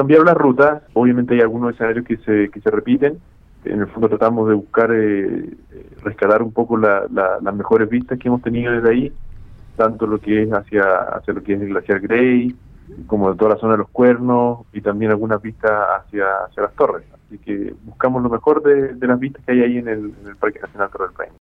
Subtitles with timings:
[0.00, 3.18] cambiaron las rutas, obviamente hay algunos escenarios que se, que se repiten,
[3.66, 8.28] en el fondo tratamos de buscar eh, eh rescatar un poco las mejores vistas que
[8.28, 9.12] hemos tenido desde ahí,
[9.76, 12.56] tanto lo que es hacia, hacia lo que es el glaciar Grey,
[13.06, 16.72] como de toda la zona de los cuernos y también algunas vistas hacia, hacia las
[16.72, 17.04] torres.
[17.12, 20.88] Así que buscamos lo mejor de, las vistas que hay ahí en el, Parque Nacional
[20.90, 21.39] Torre del Paine.